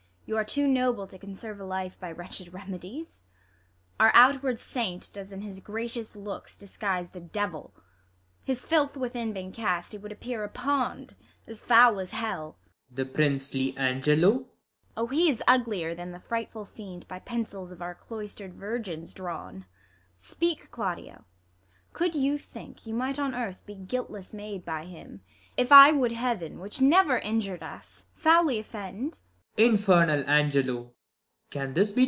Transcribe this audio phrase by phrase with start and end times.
[0.25, 3.21] You are too noble to conserve a life By wretched remedies.
[3.99, 7.73] Our outward saint Does in his gracious looks disguise the devil.
[8.45, 11.15] His filth Avithin being cast, he would appear A pond,
[11.47, 12.55] as foul as hell.
[12.95, 14.15] 160 THE LAW AGAINST LOVERS.
[14.15, 14.15] Claud.
[14.15, 14.47] The Princely Angelo 1 IsAB.
[15.03, 18.53] Oh, he is uglier than the frightful fiend By pencils of our cloister'd.
[18.53, 19.65] virgins drawn.
[20.17, 21.25] Speak, Claudio,
[21.93, 25.21] could you think, you might on earth Be guiltless made by him,
[25.57, 29.19] if I would Heaven, Which never injur'd us, foully offend
[29.57, 30.87] 1 Claud.